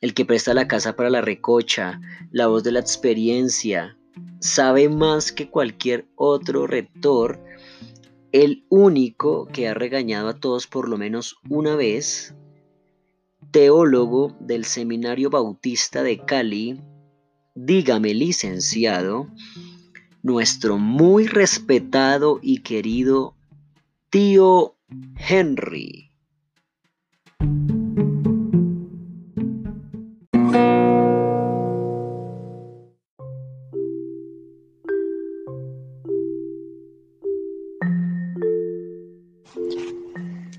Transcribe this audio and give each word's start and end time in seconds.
el 0.00 0.14
que 0.14 0.24
presta 0.24 0.54
la 0.54 0.68
casa 0.68 0.96
para 0.96 1.10
la 1.10 1.20
recocha, 1.20 2.00
la 2.30 2.46
voz 2.46 2.62
de 2.62 2.72
la 2.72 2.80
experiencia, 2.80 3.96
sabe 4.40 4.88
más 4.88 5.32
que 5.32 5.48
cualquier 5.48 6.06
otro 6.14 6.66
rector, 6.66 7.42
el 8.32 8.66
único 8.68 9.46
que 9.46 9.68
ha 9.68 9.74
regañado 9.74 10.28
a 10.28 10.38
todos 10.38 10.66
por 10.66 10.88
lo 10.88 10.98
menos 10.98 11.36
una 11.48 11.76
vez, 11.76 12.34
teólogo 13.50 14.36
del 14.40 14.64
Seminario 14.64 15.30
Bautista 15.30 16.02
de 16.02 16.18
Cali, 16.24 16.80
dígame 17.54 18.14
licenciado, 18.14 19.28
nuestro 20.22 20.78
muy 20.78 21.26
respetado 21.26 22.40
y 22.42 22.62
querido 22.62 23.34
tío 24.10 24.76
Henry. 25.16 26.10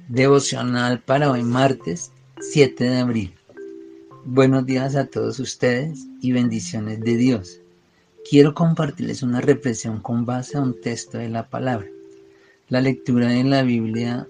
Devocional 0.08 1.02
para 1.04 1.32
hoy 1.32 1.44
martes 1.44 2.12
7 2.52 2.84
de 2.84 2.98
abril. 2.98 3.34
Buenos 4.26 4.66
días 4.66 4.96
a 4.96 5.06
todos 5.06 5.40
ustedes 5.40 6.08
y 6.20 6.32
bendiciones 6.32 7.00
de 7.00 7.16
Dios. 7.16 7.62
Quiero 8.28 8.56
compartirles 8.56 9.22
una 9.22 9.40
reflexión 9.40 10.02
con 10.02 10.26
base 10.26 10.58
a 10.58 10.62
un 10.62 10.82
texto 10.82 11.20
de 11.20 11.30
la 11.30 11.48
palabra. 11.48 11.86
La 12.68 12.82
lectura 12.82 13.28
de 13.28 13.44
la 13.44 13.62
Biblia 13.62 14.28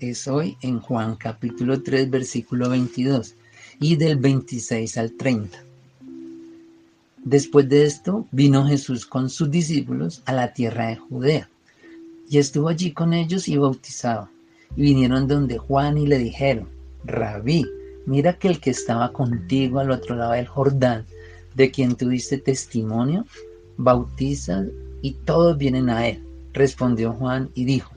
es 0.00 0.26
hoy 0.28 0.56
en 0.62 0.80
Juan 0.80 1.16
capítulo 1.16 1.82
3 1.82 2.08
versículo 2.08 2.70
22 2.70 3.34
y 3.80 3.96
del 3.96 4.16
26 4.16 4.96
al 4.96 5.12
30. 5.12 5.62
Después 7.22 7.68
de 7.68 7.84
esto 7.84 8.26
vino 8.30 8.66
Jesús 8.66 9.04
con 9.04 9.28
sus 9.28 9.50
discípulos 9.50 10.22
a 10.24 10.32
la 10.32 10.54
tierra 10.54 10.86
de 10.86 10.96
Judea 10.96 11.50
y 12.30 12.38
estuvo 12.38 12.70
allí 12.70 12.92
con 12.92 13.12
ellos 13.12 13.46
y 13.46 13.58
bautizaba. 13.58 14.30
Y 14.74 14.80
vinieron 14.80 15.28
donde 15.28 15.58
Juan 15.58 15.98
y 15.98 16.06
le 16.06 16.16
dijeron, 16.16 16.77
Rabí, 17.04 17.66
mira 18.06 18.38
que 18.38 18.48
el 18.48 18.60
que 18.60 18.70
estaba 18.70 19.12
contigo 19.12 19.80
al 19.80 19.90
otro 19.90 20.16
lado 20.16 20.32
del 20.32 20.46
Jordán, 20.46 21.06
de 21.54 21.70
quien 21.70 21.96
tuviste 21.96 22.38
testimonio, 22.38 23.26
bautiza 23.76 24.64
y 25.02 25.12
todos 25.12 25.56
vienen 25.56 25.90
a 25.90 26.06
él. 26.08 26.22
Respondió 26.52 27.12
Juan 27.12 27.50
y 27.54 27.64
dijo, 27.64 27.92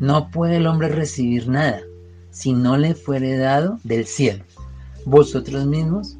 no 0.00 0.30
puede 0.30 0.56
el 0.56 0.66
hombre 0.66 0.88
recibir 0.88 1.48
nada 1.48 1.82
si 2.30 2.52
no 2.52 2.76
le 2.76 2.94
fuere 2.94 3.36
dado 3.36 3.80
del 3.82 4.06
cielo. 4.06 4.44
Vosotros 5.04 5.66
mismos 5.66 6.16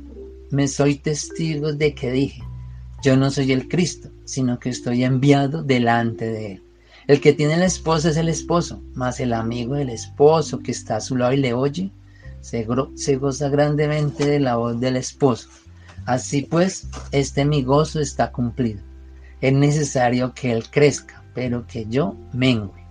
me 0.50 0.66
sois 0.66 1.00
testigos 1.02 1.78
de 1.78 1.94
que 1.94 2.10
dije, 2.10 2.42
yo 3.02 3.16
no 3.16 3.30
soy 3.30 3.52
el 3.52 3.68
Cristo, 3.68 4.08
sino 4.24 4.58
que 4.58 4.70
estoy 4.70 5.04
enviado 5.04 5.62
delante 5.62 6.26
de 6.26 6.52
él. 6.54 6.62
El 7.06 7.20
que 7.20 7.32
tiene 7.32 7.56
la 7.56 7.66
esposa 7.66 8.10
es 8.10 8.16
el 8.16 8.28
esposo, 8.28 8.82
mas 8.94 9.20
el 9.20 9.32
amigo 9.32 9.74
del 9.74 9.90
esposo 9.90 10.58
que 10.58 10.72
está 10.72 10.96
a 10.96 11.00
su 11.00 11.16
lado 11.16 11.32
y 11.32 11.38
le 11.38 11.54
oye, 11.54 11.90
se, 12.50 13.16
goza 13.16 13.48
grandemente 13.48 14.26
de 14.26 14.40
la 14.40 14.56
voz 14.56 14.80
del 14.80 14.96
esposo. 14.96 15.48
Así 16.06 16.42
pues, 16.42 16.88
este 17.12 17.44
mi 17.44 17.62
gozo 17.62 18.00
está 18.00 18.32
cumplido. 18.32 18.80
Es 19.40 19.52
necesario 19.52 20.32
que 20.34 20.52
él 20.52 20.64
crezca, 20.70 21.22
pero 21.34 21.66
que 21.66 21.86
yo 21.86 22.16
mengue. 22.32 22.87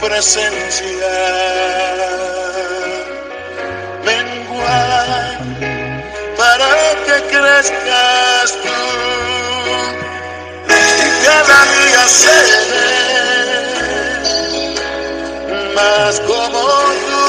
Presencia. 0.00 1.14
Menguar 4.04 5.38
para 6.36 6.70
que 7.04 7.16
crezcas 7.32 8.48
tú. 8.62 8.80
Y 10.68 11.08
cada 11.24 11.58
día 11.76 12.02
seré 12.08 12.90
más 15.74 16.14
como 16.20 16.62
tú. 17.06 17.26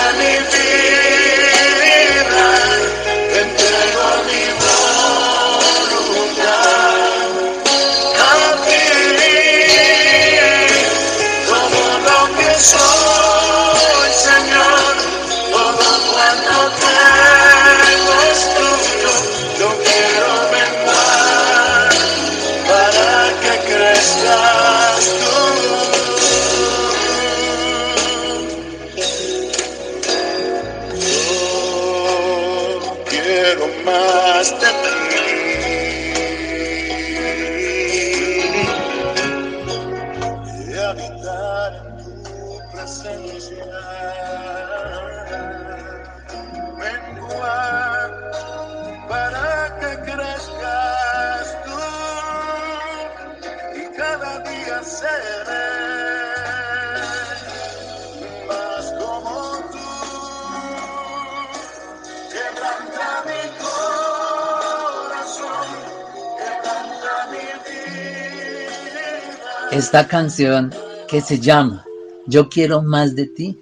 Esta 69.71 70.09
canción 70.09 70.73
que 71.07 71.21
se 71.21 71.39
llama 71.39 71.85
Yo 72.27 72.49
quiero 72.49 72.83
más 72.83 73.15
de 73.15 73.27
ti, 73.27 73.59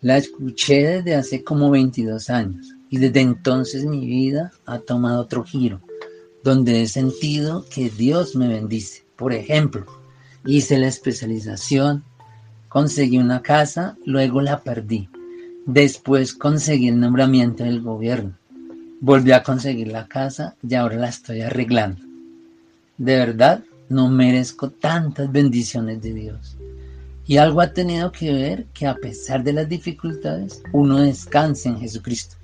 la 0.00 0.18
escuché 0.18 0.86
desde 0.86 1.14
hace 1.14 1.42
como 1.42 1.70
22 1.70 2.30
años 2.30 2.74
y 2.88 2.98
desde 2.98 3.20
entonces 3.20 3.84
mi 3.84 4.06
vida 4.06 4.52
ha 4.66 4.78
tomado 4.78 5.22
otro 5.22 5.42
giro, 5.42 5.80
donde 6.44 6.82
he 6.82 6.86
sentido 6.86 7.64
que 7.68 7.90
Dios 7.90 8.36
me 8.36 8.48
bendice. 8.48 9.05
Por 9.16 9.32
ejemplo, 9.32 9.86
hice 10.44 10.78
la 10.78 10.88
especialización, 10.88 12.04
conseguí 12.68 13.18
una 13.18 13.42
casa, 13.42 13.96
luego 14.04 14.42
la 14.42 14.62
perdí. 14.62 15.08
Después 15.64 16.34
conseguí 16.34 16.88
el 16.88 17.00
nombramiento 17.00 17.64
del 17.64 17.80
gobierno. 17.80 18.34
Volví 19.00 19.32
a 19.32 19.42
conseguir 19.42 19.88
la 19.88 20.06
casa 20.06 20.54
y 20.66 20.74
ahora 20.74 20.96
la 20.96 21.08
estoy 21.08 21.40
arreglando. 21.40 22.02
De 22.98 23.16
verdad, 23.16 23.64
no 23.88 24.08
merezco 24.08 24.70
tantas 24.70 25.30
bendiciones 25.30 26.02
de 26.02 26.12
Dios. 26.12 26.56
Y 27.26 27.38
algo 27.38 27.60
ha 27.60 27.72
tenido 27.72 28.12
que 28.12 28.32
ver 28.32 28.66
que 28.72 28.86
a 28.86 28.94
pesar 28.94 29.42
de 29.42 29.52
las 29.52 29.68
dificultades, 29.68 30.62
uno 30.72 31.00
descanse 31.00 31.68
en 31.68 31.80
Jesucristo. 31.80 32.36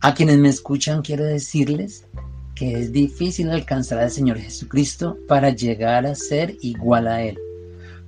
A 0.00 0.14
quienes 0.14 0.38
me 0.38 0.48
escuchan 0.48 1.02
quiero 1.02 1.24
decirles 1.24 2.06
que 2.54 2.80
es 2.80 2.92
difícil 2.92 3.50
alcanzar 3.50 3.98
al 3.98 4.10
Señor 4.10 4.38
Jesucristo 4.38 5.18
para 5.28 5.50
llegar 5.50 6.06
a 6.06 6.14
ser 6.14 6.56
igual 6.62 7.08
a 7.08 7.22
Él. 7.22 7.38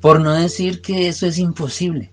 Por 0.01 0.21
no 0.21 0.33
decir 0.33 0.81
que 0.83 1.09
eso 1.09 1.27
es 1.27 1.39
imposible. 1.39 2.11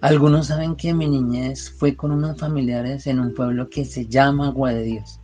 Algunos 0.00 0.48
saben 0.48 0.76
que 0.76 0.92
mi 0.92 1.06
niñez 1.06 1.70
fue 1.70 1.96
con 1.96 2.10
unos 2.10 2.38
familiares 2.38 3.06
en 3.06 3.20
un 3.20 3.34
pueblo 3.34 3.70
que 3.70 3.84
se 3.84 4.06
llama 4.06 4.48
Agua 4.48 4.72
de 4.72 4.82
Dios. 4.82 5.20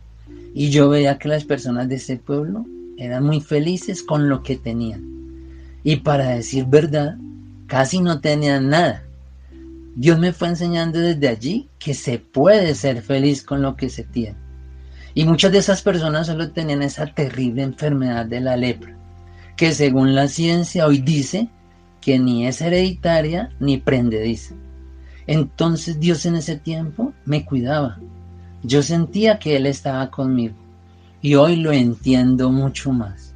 Y 0.53 0.69
yo 0.69 0.89
veía 0.89 1.17
que 1.17 1.27
las 1.27 1.43
personas 1.43 1.89
de 1.89 1.95
ese 1.95 2.17
pueblo 2.17 2.65
eran 2.97 3.23
muy 3.25 3.41
felices 3.41 4.03
con 4.03 4.29
lo 4.29 4.43
que 4.43 4.57
tenían. 4.57 5.03
Y 5.83 5.97
para 5.97 6.29
decir 6.29 6.65
verdad, 6.65 7.17
casi 7.67 7.99
no 7.99 8.21
tenían 8.21 8.69
nada. 8.69 9.03
Dios 9.95 10.17
me 10.19 10.33
fue 10.33 10.47
enseñando 10.47 10.99
desde 10.99 11.27
allí 11.27 11.69
que 11.77 11.93
se 11.93 12.17
puede 12.17 12.73
ser 12.73 13.01
feliz 13.01 13.43
con 13.43 13.61
lo 13.61 13.75
que 13.75 13.89
se 13.89 14.03
tiene. 14.03 14.42
Y 15.15 15.25
muchas 15.25 15.51
de 15.51 15.59
esas 15.59 15.81
personas 15.81 16.27
solo 16.27 16.51
tenían 16.51 16.81
esa 16.81 17.05
terrible 17.05 17.61
enfermedad 17.61 18.25
de 18.25 18.41
la 18.41 18.57
lepra, 18.57 18.95
que 19.55 19.73
según 19.73 20.15
la 20.15 20.27
ciencia 20.27 20.87
hoy 20.87 20.99
dice 20.99 21.49
que 22.01 22.19
ni 22.19 22.47
es 22.47 22.61
hereditaria 22.61 23.49
ni 23.59 23.77
prendediza. 23.77 24.55
Entonces 25.27 25.99
Dios 25.99 26.25
en 26.25 26.35
ese 26.35 26.57
tiempo 26.57 27.13
me 27.25 27.45
cuidaba. 27.45 27.99
Yo 28.63 28.81
sentía 28.81 29.39
que 29.39 29.55
Él 29.55 29.65
estaba 29.65 30.09
conmigo 30.09 30.55
y 31.21 31.35
hoy 31.35 31.55
lo 31.55 31.71
entiendo 31.71 32.51
mucho 32.51 32.91
más. 32.91 33.33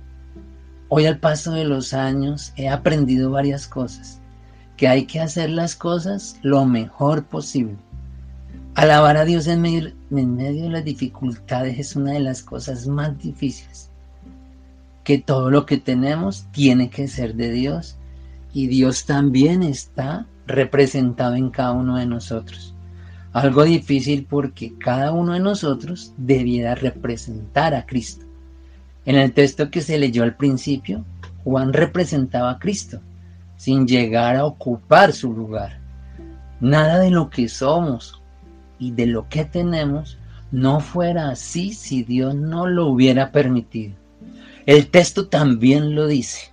Hoy 0.90 1.06
al 1.06 1.20
paso 1.20 1.52
de 1.52 1.64
los 1.64 1.94
años 1.94 2.54
he 2.56 2.70
aprendido 2.70 3.32
varias 3.32 3.68
cosas, 3.68 4.20
que 4.76 4.88
hay 4.88 5.06
que 5.06 5.20
hacer 5.20 5.50
las 5.50 5.76
cosas 5.76 6.38
lo 6.42 6.66
mejor 6.66 7.26
posible. 7.26 7.78
Alabar 8.78 9.18
a 9.18 9.26
Dios 9.26 9.48
en 9.48 9.62
medio, 9.64 9.92
de 10.12 10.70
las 10.70 10.86
dificultades 10.86 11.80
es 11.80 11.96
una 11.96 12.12
de 12.12 12.20
las 12.20 12.44
cosas 12.44 12.86
más 12.86 13.18
difíciles. 13.18 13.90
Que 15.04 15.18
todo 15.18 15.50
lo 15.50 15.66
que 15.66 15.78
tenemos 15.78 16.46
tiene 16.52 16.92
que 16.92 17.08
ser 17.08 17.34
de 17.34 17.52
Dios 17.52 17.98
y 18.54 18.68
Dios 18.68 19.08
también 19.08 19.64
está 19.64 20.28
representado 20.46 21.34
en 21.34 21.50
cada 21.50 21.72
uno 21.72 21.98
de 21.98 22.06
nosotros. 22.06 22.76
Algo 23.34 23.64
difícil 23.64 24.28
porque 24.30 24.78
cada 24.78 25.12
uno 25.12 25.34
de 25.34 25.40
nosotros 25.40 26.14
debiera 26.16 26.76
representar 26.76 27.74
a 27.74 27.88
Cristo. 27.88 28.28
En 29.06 29.16
el 29.16 29.34
texto 29.34 29.72
que 29.72 29.82
se 29.82 29.98
leyó 29.98 30.22
al 30.22 30.36
principio, 30.36 31.04
Juan 31.44 31.74
representaba 31.74 32.52
a 32.52 32.60
Cristo, 32.60 33.02
sin 33.56 33.88
llegar 33.88 34.36
a 34.36 34.46
ocupar 34.46 35.14
su 35.14 35.34
lugar. 35.34 35.80
Nada 36.60 37.00
de 37.00 37.10
lo 37.10 37.32
que 37.32 37.50
somos 37.50 38.17
y 38.80 38.92
de 38.92 39.08
lo 39.08 39.28
que 39.30 39.46
tenemos 39.46 40.18
no 40.52 40.80
fuera 40.80 41.30
así 41.30 41.74
si 41.74 42.04
Dios 42.04 42.36
no 42.36 42.68
lo 42.68 42.88
hubiera 42.88 43.32
permitido. 43.32 43.96
El 44.66 44.88
texto 44.88 45.28
también 45.28 45.96
lo 45.96 46.08
dice. 46.08 46.52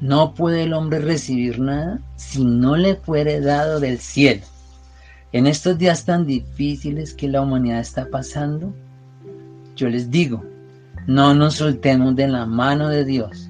No 0.00 0.34
puede 0.34 0.64
el 0.64 0.72
hombre 0.72 0.98
recibir 0.98 1.58
nada 1.58 2.00
si 2.16 2.44
no 2.44 2.76
le 2.76 2.96
fuere 2.96 3.40
dado 3.40 3.80
del 3.80 3.98
cielo. 3.98 4.42
En 5.32 5.46
estos 5.46 5.78
días 5.78 6.04
tan 6.04 6.26
difíciles 6.26 7.14
que 7.14 7.28
la 7.28 7.42
humanidad 7.42 7.80
está 7.80 8.08
pasando, 8.08 8.74
yo 9.76 9.88
les 9.88 10.10
digo, 10.10 10.44
no 11.06 11.34
nos 11.34 11.54
soltemos 11.54 12.16
de 12.16 12.28
la 12.28 12.46
mano 12.46 12.88
de 12.88 13.04
Dios. 13.04 13.48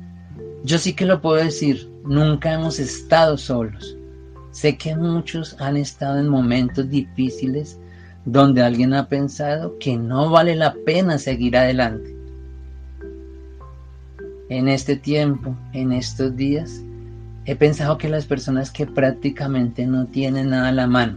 Yo 0.64 0.78
sí 0.78 0.92
que 0.92 1.06
lo 1.06 1.20
puedo 1.20 1.42
decir, 1.42 1.90
nunca 2.04 2.52
hemos 2.52 2.78
estado 2.78 3.38
solos. 3.38 3.96
Sé 4.52 4.76
que 4.76 4.96
muchos 4.96 5.56
han 5.60 5.76
estado 5.76 6.18
en 6.18 6.28
momentos 6.28 6.88
difíciles 6.90 7.78
donde 8.24 8.62
alguien 8.62 8.94
ha 8.94 9.08
pensado 9.08 9.78
que 9.78 9.96
no 9.96 10.30
vale 10.30 10.56
la 10.56 10.74
pena 10.84 11.18
seguir 11.18 11.56
adelante. 11.56 12.14
En 14.48 14.68
este 14.68 14.96
tiempo, 14.96 15.56
en 15.72 15.92
estos 15.92 16.36
días, 16.36 16.82
he 17.44 17.54
pensado 17.54 17.96
que 17.98 18.08
las 18.08 18.26
personas 18.26 18.70
que 18.70 18.86
prácticamente 18.86 19.86
no 19.86 20.06
tienen 20.06 20.50
nada 20.50 20.68
a 20.68 20.72
la 20.72 20.86
mano 20.86 21.16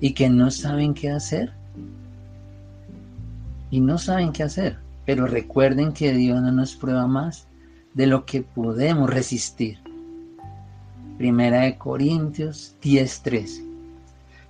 y 0.00 0.14
que 0.14 0.30
no 0.30 0.50
saben 0.50 0.94
qué 0.94 1.10
hacer, 1.10 1.52
y 3.70 3.80
no 3.80 3.98
saben 3.98 4.32
qué 4.32 4.42
hacer, 4.42 4.78
pero 5.06 5.26
recuerden 5.26 5.92
que 5.92 6.12
Dios 6.12 6.40
no 6.40 6.50
nos 6.50 6.74
prueba 6.74 7.06
más 7.06 7.46
de 7.94 8.06
lo 8.06 8.24
que 8.24 8.42
podemos 8.42 9.08
resistir. 9.08 9.78
Primera 11.20 11.60
de 11.60 11.76
Corintios 11.76 12.76
10:13. 12.80 13.62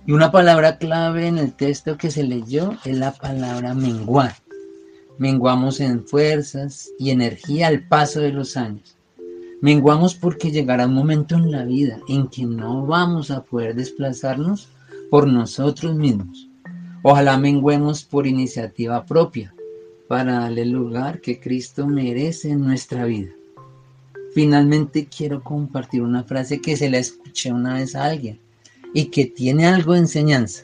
Y 0.07 0.13
una 0.13 0.31
palabra 0.31 0.77
clave 0.77 1.27
en 1.27 1.37
el 1.37 1.51
texto 1.51 1.97
que 1.97 2.09
se 2.09 2.23
leyó 2.23 2.77
es 2.85 2.97
la 2.97 3.11
palabra 3.11 3.73
menguar. 3.73 4.35
Menguamos 5.17 5.81
en 5.81 6.07
fuerzas 6.07 6.89
y 6.97 7.09
energía 7.09 7.67
al 7.67 7.89
paso 7.89 8.21
de 8.21 8.31
los 8.31 8.55
años. 8.55 8.95
Menguamos 9.59 10.15
porque 10.15 10.49
llegará 10.49 10.87
un 10.87 10.93
momento 10.93 11.35
en 11.35 11.51
la 11.51 11.65
vida 11.65 11.99
en 12.07 12.29
que 12.29 12.45
no 12.45 12.85
vamos 12.85 13.31
a 13.31 13.43
poder 13.43 13.75
desplazarnos 13.75 14.69
por 15.09 15.27
nosotros 15.27 15.93
mismos. 15.93 16.47
Ojalá 17.03 17.37
menguemos 17.37 18.05
por 18.05 18.25
iniciativa 18.25 19.05
propia 19.05 19.53
para 20.07 20.39
darle 20.39 20.61
el 20.61 20.71
lugar 20.71 21.19
que 21.19 21.37
Cristo 21.37 21.85
merece 21.85 22.51
en 22.51 22.61
nuestra 22.61 23.03
vida. 23.03 23.31
Finalmente 24.33 25.07
quiero 25.07 25.43
compartir 25.43 26.01
una 26.01 26.23
frase 26.23 26.61
que 26.61 26.77
se 26.77 26.89
la 26.89 26.99
escuché 26.99 27.51
una 27.51 27.75
vez 27.75 27.95
a 27.95 28.05
alguien 28.05 28.39
y 28.93 29.05
que 29.05 29.25
tiene 29.25 29.65
algo 29.65 29.93
de 29.93 29.99
enseñanza. 29.99 30.63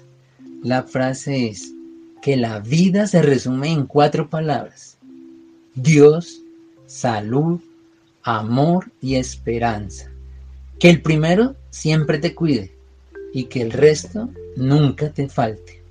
La 0.63 0.83
frase 0.83 1.49
es 1.49 1.73
que 2.21 2.37
la 2.37 2.59
vida 2.59 3.07
se 3.07 3.21
resume 3.21 3.71
en 3.71 3.85
cuatro 3.85 4.29
palabras. 4.29 4.97
Dios, 5.75 6.41
salud, 6.85 7.59
amor 8.23 8.91
y 9.01 9.15
esperanza. 9.15 10.09
Que 10.79 10.89
el 10.89 11.01
primero 11.01 11.55
siempre 11.69 12.19
te 12.19 12.33
cuide 12.33 12.71
y 13.33 13.45
que 13.45 13.61
el 13.61 13.71
resto 13.71 14.29
nunca 14.55 15.09
te 15.09 15.27
falte. 15.27 15.83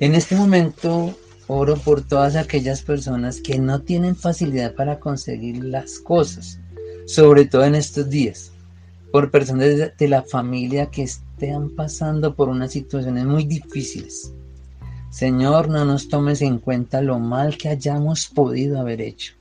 En 0.00 0.14
este 0.14 0.34
momento 0.34 1.16
oro 1.46 1.76
por 1.76 2.02
todas 2.02 2.36
aquellas 2.36 2.82
personas 2.82 3.40
que 3.40 3.58
no 3.58 3.80
tienen 3.80 4.16
facilidad 4.16 4.74
para 4.74 5.00
conseguir 5.00 5.64
las 5.64 5.98
cosas, 5.98 6.58
sobre 7.10 7.44
todo 7.44 7.64
en 7.64 7.74
estos 7.74 8.08
días, 8.08 8.52
por 9.10 9.32
personas 9.32 9.90
de, 9.98 10.08
la 10.08 10.22
familia 10.22 10.86
que 10.86 11.02
estén 11.02 11.74
pasando 11.74 12.36
por 12.36 12.48
unas 12.48 12.70
situaciones 12.70 13.24
muy 13.26 13.44
difíciles. 13.44 14.32
Señor, 15.10 15.68
no 15.68 15.84
nos 15.84 16.08
tomes 16.08 16.40
en 16.40 16.58
cuenta 16.58 17.02
lo 17.02 17.18
mal 17.18 17.58
que 17.58 17.68
hayamos 17.68 18.28
podido 18.28 18.78
haber 18.78 19.00
hecho. 19.00 19.34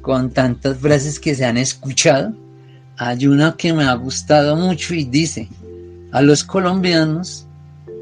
con 0.00 0.30
tantas 0.30 0.78
frases 0.78 1.20
que 1.20 1.34
se 1.34 1.44
han 1.44 1.58
escuchado, 1.58 2.32
hay 2.96 3.26
una 3.26 3.54
que 3.54 3.74
me 3.74 3.84
ha 3.84 3.92
gustado 3.92 4.56
mucho 4.56 4.94
y 4.94 5.04
dice, 5.04 5.50
a 6.10 6.22
los 6.22 6.42
colombianos 6.42 7.46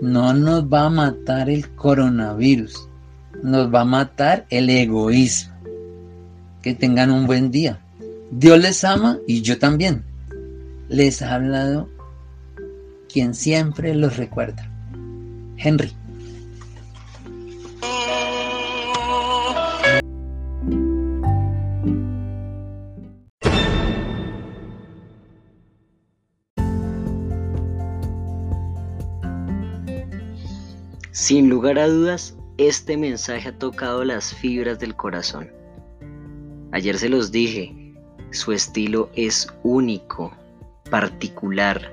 no 0.00 0.32
nos 0.32 0.62
va 0.62 0.84
a 0.84 0.90
matar 0.90 1.50
el 1.50 1.74
coronavirus, 1.74 2.88
nos 3.42 3.74
va 3.74 3.80
a 3.80 3.84
matar 3.84 4.46
el 4.48 4.70
egoísmo. 4.70 5.52
Que 6.62 6.72
tengan 6.72 7.10
un 7.10 7.26
buen 7.26 7.50
día. 7.50 7.80
Dios 8.36 8.60
les 8.60 8.82
ama 8.82 9.20
y 9.28 9.42
yo 9.42 9.60
también. 9.60 10.02
Les 10.88 11.22
ha 11.22 11.36
hablado 11.36 11.88
quien 13.08 13.32
siempre 13.32 13.94
los 13.94 14.16
recuerda. 14.16 14.68
Henry. 15.56 15.92
Sin 31.12 31.48
lugar 31.48 31.78
a 31.78 31.86
dudas, 31.86 32.36
este 32.58 32.96
mensaje 32.96 33.50
ha 33.50 33.58
tocado 33.60 34.04
las 34.04 34.34
fibras 34.34 34.80
del 34.80 34.96
corazón. 34.96 35.48
Ayer 36.72 36.98
se 36.98 37.08
los 37.08 37.30
dije, 37.30 37.83
su 38.34 38.52
estilo 38.52 39.10
es 39.14 39.48
único, 39.62 40.32
particular. 40.90 41.92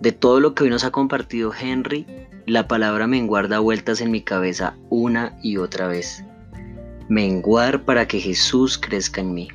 De 0.00 0.12
todo 0.12 0.40
lo 0.40 0.54
que 0.54 0.64
hoy 0.64 0.70
nos 0.70 0.84
ha 0.84 0.90
compartido 0.90 1.52
Henry, 1.58 2.06
la 2.46 2.68
palabra 2.68 3.06
menguar 3.06 3.48
da 3.48 3.58
vueltas 3.58 4.00
en 4.00 4.10
mi 4.10 4.20
cabeza 4.20 4.76
una 4.90 5.38
y 5.42 5.56
otra 5.56 5.88
vez. 5.88 6.24
Menguar 7.08 7.84
para 7.84 8.06
que 8.06 8.20
Jesús 8.20 8.78
crezca 8.78 9.20
en 9.20 9.34
mí. 9.34 9.48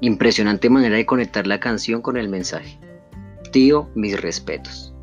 Impresionante 0.00 0.70
manera 0.70 0.96
de 0.96 1.06
conectar 1.06 1.46
la 1.46 1.60
canción 1.60 2.02
con 2.02 2.16
el 2.16 2.28
mensaje. 2.28 2.78
Tío, 3.52 3.88
mis 3.94 4.20
respetos. 4.20 4.94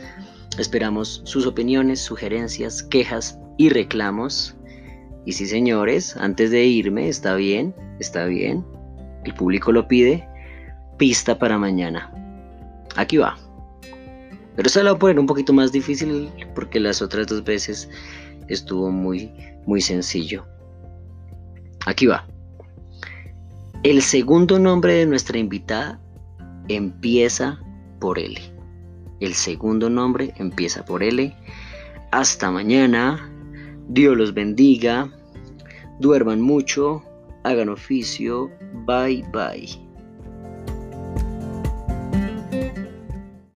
esperamos 0.58 1.22
sus 1.24 1.46
opiniones, 1.46 2.02
sugerencias, 2.02 2.84
quejas 2.84 3.40
y 3.58 3.70
reclamos. 3.70 4.57
Y 5.28 5.34
sí, 5.34 5.46
señores, 5.46 6.16
antes 6.16 6.52
de 6.52 6.64
irme, 6.64 7.10
está 7.10 7.36
bien, 7.36 7.76
está 8.00 8.28
bien. 8.28 8.66
El 9.26 9.34
público 9.34 9.74
lo 9.74 9.86
pide. 9.86 10.26
Pista 10.98 11.38
para 11.38 11.58
mañana. 11.58 12.10
Aquí 12.96 13.18
va. 13.18 13.38
Pero 14.56 14.70
se 14.70 14.82
lo 14.82 14.92
voy 14.92 14.96
a 14.96 15.00
poner 15.00 15.20
un 15.20 15.26
poquito 15.26 15.52
más 15.52 15.74
difícil 15.74 16.30
porque 16.56 16.80
las 16.80 17.02
otras 17.02 17.28
dos 17.28 17.44
veces 17.44 17.90
estuvo 18.48 18.90
muy, 18.90 19.30
muy 19.66 19.82
sencillo. 19.82 20.46
Aquí 21.86 22.06
va. 22.06 22.26
El 23.84 24.02
segundo 24.04 24.58
nombre 24.58 24.94
de 24.94 25.08
nuestra 25.08 25.38
invitada 25.38 26.00
empieza 26.70 27.60
por 28.00 28.18
L. 28.18 28.40
El 29.20 29.34
segundo 29.34 29.90
nombre 29.90 30.34
empieza 30.38 30.86
por 30.86 31.04
L. 31.04 31.36
Hasta 32.14 32.50
mañana. 32.50 33.30
Dios 33.90 34.16
los 34.16 34.34
bendiga. 34.34 35.12
Duerman 36.00 36.42
mucho. 36.42 37.04
Hagan 37.44 37.70
oficio. 37.70 38.50
Bye 38.86 39.24
bye. 39.32 39.87